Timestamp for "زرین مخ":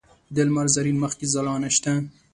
0.75-1.11